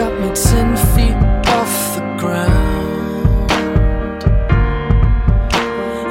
[0.00, 1.18] got me ten feet
[1.58, 3.52] off the ground.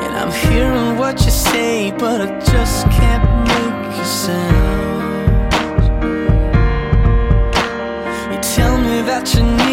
[0.04, 5.54] And I'm hearing what you say, but I just can't make a sound.
[8.32, 9.69] You tell me that you need.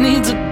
[0.00, 0.49] needs a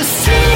[0.00, 0.47] It's too